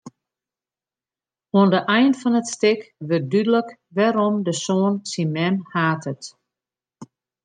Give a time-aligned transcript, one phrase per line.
[1.57, 6.21] Oan de ein fan it stik wurdt dúdlik wêrom de soan syn mem hatet.